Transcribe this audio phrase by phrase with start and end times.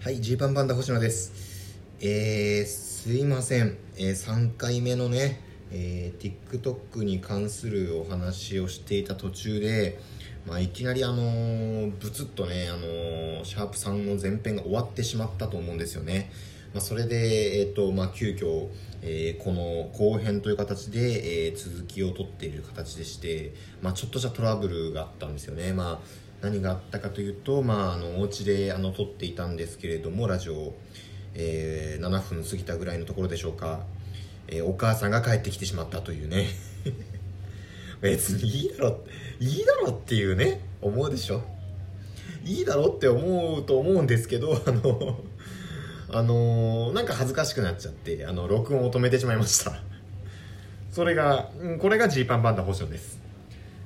[0.00, 1.76] はい、ジーパンパンダ星野です。
[2.00, 3.76] えー、すいません。
[3.96, 5.40] えー、3回目のね、
[5.72, 9.98] えー、TikTok に関するお話をしていた途中で、
[10.46, 16.30] まあ、いきなりあのー、ブツッとね、あのー、シャープさんの前編が終わってしまったと思うんですよね。
[16.72, 18.68] まあ、それで、えっ、と、まあ、急遽、
[19.02, 25.72] えーこの後編という形で、えー続きを取っている形でして、まあ、ちょっとしたトラブルがあったんですよね。
[25.72, 30.74] まあ何があったかというと、まあ、あのお家であの撮っていたんですけれどもラジオ、
[31.34, 33.80] えー7分過ぎたぐらいのところでしょうか、
[34.46, 36.46] えーお母さんが帰ってきてしまったというね。
[38.00, 39.00] 別にいいだろ
[39.40, 41.42] いいだろっていうね思うでしょ。
[42.44, 45.20] いいだろって思うと思うんですけどあの
[46.10, 49.82] あのーなんか恥ずかしくなっちゃってあの録音を止めてしまいました。
[50.92, 53.18] それがこれがジーパンパンダ星野です。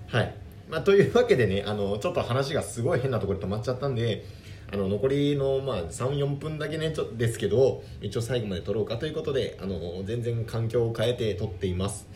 [0.08, 0.34] はい、
[0.72, 4.24] まあ、というわけでねあのちょっと話がすごい変なところで止まっちゃったんで
[4.72, 12.08] あの残りの、まあ、34分だけねちょですけど一応最後まで撮ろうかということであの全然環境を変えて撮っています。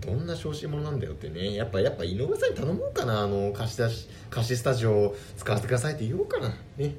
[0.00, 6.94] どんな小心者なんだよってねやっぱやっぱ井上さんに頼もうかなあの貸し出し貸しスタジオを使わせてくださいって言おうかなね。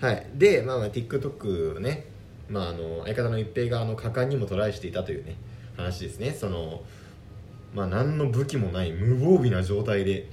[0.00, 0.26] はい。
[0.36, 2.04] でまあまあ TikTok ね
[2.48, 5.34] まああの相方の一平があの果敢にもトライしていたというね
[5.76, 6.30] 話ですね。
[6.30, 6.82] その
[7.74, 10.28] まあ何の武器もない無防備な状態で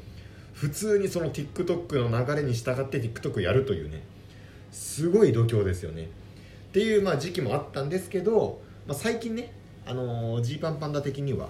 [0.54, 4.04] 普通にその TikTok の流れに従って TikTok やるというね
[4.72, 6.04] すごい度胸ですよね。
[6.70, 9.54] っていうまあ時期もあったんですけど、まあ、最近ね
[9.86, 11.50] あのジーパンパンダ的には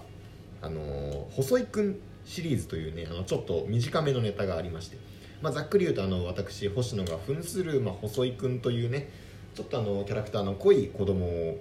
[0.62, 4.98] あのー細井くんシリーズというねあのちょっと短めのネタがありまして、
[5.42, 9.10] まあ、ざっくり言うとあの私星野が扮する、まあ、細井くんというね
[9.56, 11.56] ちょっとあのキャラクターの濃い子供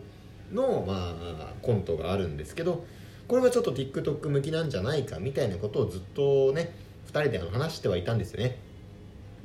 [0.53, 2.85] の、まあ、コントがあるんですけど
[3.29, 6.75] これはちょっと TikTok 向きなんじゃないかみたいなことをずっとね
[7.13, 8.59] 2人で話してはいたんですよね。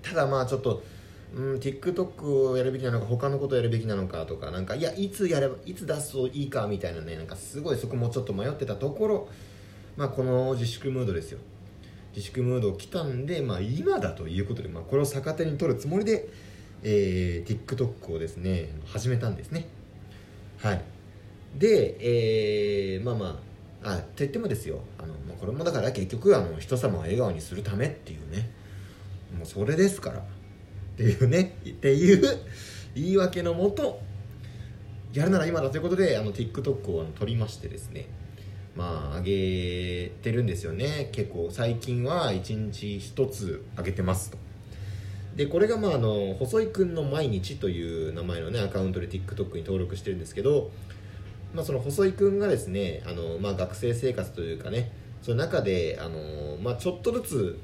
[0.02, 0.84] ただまあちょっと
[1.34, 9.30] うん、TikTok をやるべきなのか他のことをやるべきなのかとかなんかいやいつやればいつ出すといいかみたいなねなんかすごいそこもちょっと迷ってたところ
[9.96, 11.40] まあこの自粛ムードですよ。
[12.14, 16.28] 自粛ムード来たんでまあ今だということで、まあ、これを逆手に取るつもりで、
[16.84, 19.68] えー、TikTok をですね始めたんですね。
[20.58, 20.82] はい。
[21.58, 23.51] で、えー、まあまあ
[23.84, 24.80] あと言ってもですよ。
[25.00, 28.52] あの、まあ、これもだから結局あの人様を笑顔にするためっていうね。
[29.38, 30.20] もうそれですから。
[30.20, 30.24] っ
[30.98, 31.58] ていうね。
[31.68, 32.40] っていう
[32.96, 34.02] 言い訳のもと
[35.14, 38.08] やるなら今だということであの TikTok をあの撮りましてですね。
[38.76, 41.10] まあ上げてるんですよね。
[41.12, 44.38] 結構最近は1日1つ上げてますと。
[45.36, 50.72] でこれがまああの細井くんの毎日という名前のねアカウントで TikTok に登録してるんですけど
[51.54, 54.92] まあ、その細井君がですねあの、まあ、学生生活というかね
[55.22, 57.60] その中であの、まあ、ちょっとずつ、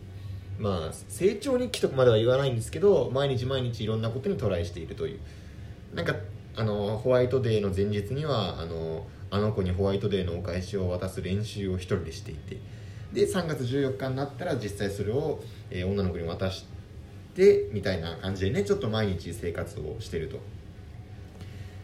[0.60, 5.20] まあ、成長日記とかまでは言わないんですけど毎日毎日いろんなことにトライしているという
[5.96, 6.16] なんか
[6.56, 12.58] あのホワイトデーの前日にはあのあの子にホワイトデーのお返しを渡す練習を一人でしていて
[13.14, 16.66] で3月14日になったら実際それを、えー女の子に渡し
[17.36, 20.57] てみたいな感じでねちょっと毎日生活をしてると。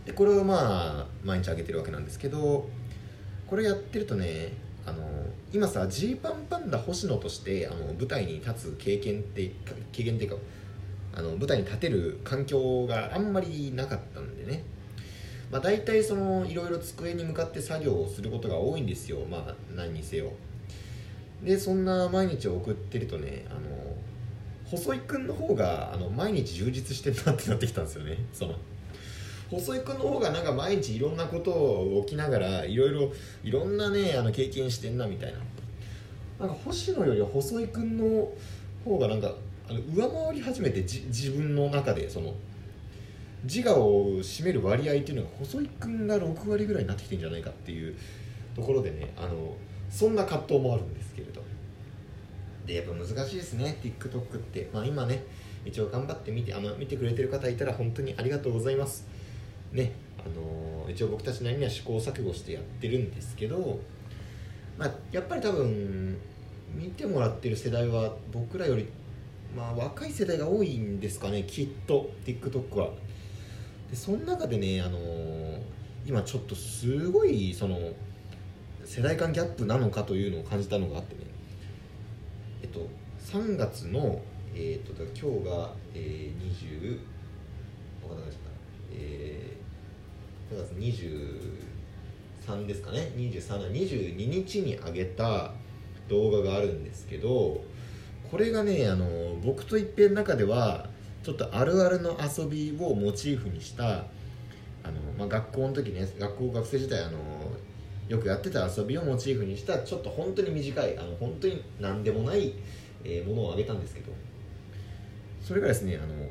[0.06, 2.69] でこれをまあ毎日あげてるわけなんですけど
[3.47, 4.53] これやってるとね
[4.86, 5.08] あの
[5.53, 9.52] 今さジーパンパンダ星野としてあの舞台に立つ経験って
[9.91, 10.38] 経験っていうか
[11.16, 14.64] あの舞台に立てる環境があんまりなかったんでね。
[15.52, 19.20] まあ大体そのいろいろ机に向かって作業をすることが多いんですよ。
[19.30, 20.31] まあ何にせよ。
[21.44, 23.59] でそんな毎日を送ってるとねあの
[24.66, 28.18] 細井君の方があの毎日充実してるなってなってきたんですよね。
[28.34, 28.56] その
[29.53, 33.12] 細井君の方がなんか毎日いろんなことを起きながらいろいろ
[33.44, 35.40] いろんなねあの経験してんなみたいな。
[36.40, 38.31] なんか星野より細井君の
[38.84, 39.34] 方がなんか
[39.69, 42.34] あの上回り始めてじ自分の中でその
[43.44, 47.96] 自我を占める割合っていうのが細井君が6割ぐらいになってきてんじゃないかっていう
[48.56, 49.56] ところでねあの
[49.90, 51.41] そんな葛藤もあるんですけれど。
[52.66, 54.70] でやっぱ難しいですね TikTok って。
[54.74, 55.24] まあ今ね
[55.66, 59.12] 一応頑張って見てあの見てくれてる方いたら本当にありがとうございます。
[59.73, 63.79] ねあの一応僕たちなりには試行錯誤してやってるんですけど、
[64.78, 66.17] まあ、やっぱり多分
[66.73, 68.87] 見てもらってる世代は僕らより、
[69.55, 72.90] まあ、若い世代が多いんですかねきっと TikTok は。
[73.90, 74.97] でその中でね、あの
[76.05, 77.78] 今ちょっとすごいその
[78.85, 81.22] 世代間ギャップなのかというのを感じたのがあってね。
[82.64, 82.87] えっと
[83.20, 84.22] 3月の
[84.55, 86.99] えー、っと今日が、えー、20
[88.03, 88.37] わかんなかった
[88.91, 93.12] えー、9月23ですかね。
[93.16, 95.52] 23 22日に上げた
[96.09, 97.64] 動画があるんですけど
[98.30, 99.08] これがねあの
[99.44, 100.90] 僕と一平の中では
[101.24, 103.85] ちょっとあるあるの遊びをモチーフにした
[104.84, 107.20] あの、まあ、学校の時ね学校学生時代あの
[108.09, 112.53] よくやってた遊びをモチーフにしたちょっと本当に短いあの本当に何でもない、
[113.06, 114.12] え、ものをあげたんですけど。
[115.41, 116.28] それがですねあの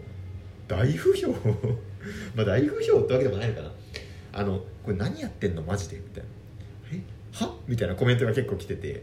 [0.69, 1.29] 大不評。
[2.37, 3.73] まあ大不評ってわけでもないのかな。
[4.33, 5.97] あのこれ何やってんのマジで？
[5.97, 6.29] みたいな。
[6.93, 7.03] え？
[7.33, 7.55] は？
[7.67, 9.03] みたいなコメントが結構来てて。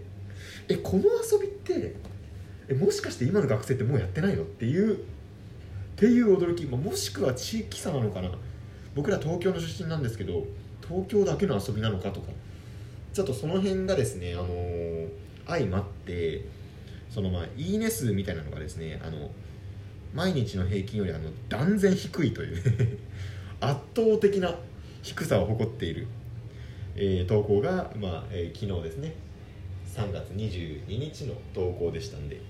[0.67, 1.95] えこの遊びって
[2.67, 4.43] えもしかして今の学生ってもうやってないの？
[4.43, 4.99] っていうっ
[5.95, 8.31] ていう驚き、まあ、もしくは地域差なのかな。
[8.95, 10.45] 僕ら東京の出身なんですけど
[10.87, 12.31] 東京だけの遊びなのかとか。
[13.13, 15.09] ちょっとその辺がですね、あのー、
[15.47, 16.45] 相まって
[17.09, 19.31] そのまあいいね数みたいなのがですねあの
[20.13, 22.99] 毎日の平均よりあの断然低いという。
[23.61, 24.55] 圧倒的な
[25.01, 26.07] 低さを誇っている、
[26.95, 29.15] えー、投稿が、まあえー、昨日ですね。
[29.95, 32.41] 3月22日の投稿でしたんで。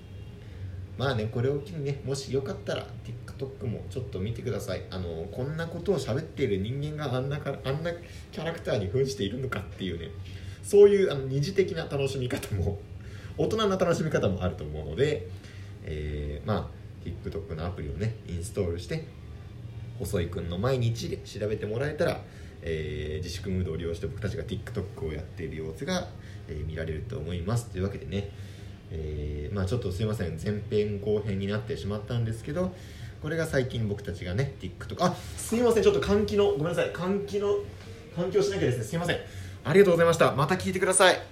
[0.98, 4.82] まあねこれを機にねもしよかったら TikTok もちょっと見てください。
[4.90, 7.90] あのこんなことを喋っている人間があんなかあんな
[8.30, 10.10] キャラクターに扮しているのかっていうね。
[10.62, 12.78] そういうあの二次的な楽しみ方も
[13.38, 15.26] 大人な楽しみ方もあると思うので、
[15.84, 19.06] えー、まあ TikTok のアプリをねインストールして
[20.00, 22.20] 細井くんの毎日で調べてもらえたら、
[22.62, 26.08] えー、自粛ムードを利用して僕たちが TikTok をやっている様子が、
[26.48, 27.66] えー、見られると思います。
[27.66, 28.30] というわけでね、
[28.90, 30.38] えー、まあちょっとすいません。
[30.42, 32.74] 前編後編になってしまったんですけど
[33.22, 35.82] これが最近僕たちがね TikTok あすいません。
[35.82, 36.90] ちょっと換気のごめんなさい。
[36.92, 37.58] 換気の
[38.16, 38.84] 換気をしなきゃですね。
[38.84, 39.16] すいません。
[39.62, 40.32] ありがとうございました。
[40.32, 41.29] また聞いてください。